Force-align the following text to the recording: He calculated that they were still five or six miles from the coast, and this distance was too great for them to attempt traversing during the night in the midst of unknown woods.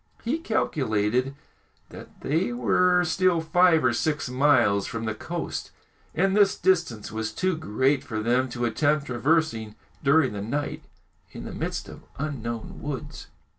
He 0.23 0.39
calculated 0.39 1.35
that 1.89 2.21
they 2.21 2.51
were 2.51 3.03
still 3.05 3.39
five 3.39 3.83
or 3.85 3.93
six 3.93 4.29
miles 4.29 4.87
from 4.87 5.05
the 5.05 5.13
coast, 5.13 5.69
and 6.15 6.35
this 6.35 6.57
distance 6.57 7.11
was 7.11 7.31
too 7.31 7.55
great 7.55 8.03
for 8.03 8.19
them 8.19 8.49
to 8.49 8.65
attempt 8.65 9.05
traversing 9.05 9.75
during 10.03 10.33
the 10.33 10.41
night 10.41 10.85
in 11.33 11.45
the 11.45 11.53
midst 11.53 11.87
of 11.87 12.01
unknown 12.17 12.81
woods. 12.81 13.27